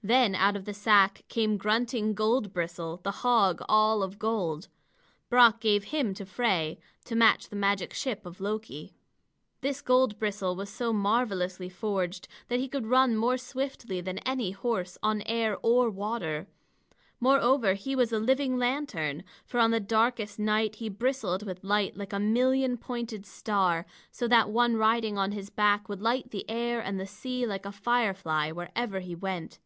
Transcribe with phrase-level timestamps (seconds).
[0.00, 4.68] Then out of the sack came grunting Goldbristle, the hog, all of gold.
[5.28, 8.94] Brock gave him to Frey, to match the magic ship of Loki.
[9.60, 14.98] This Goldbristle was so marvelously forged that he could run more swiftly than any horse,
[15.02, 16.46] on air or water.
[17.18, 19.24] Moreover, he was a living lantern.
[19.44, 24.28] For on the darkest night he bristled with light like a million pointed star, so
[24.28, 27.72] that one riding on his back would light the air and the sea like a
[27.72, 29.58] firefly, wherever he went.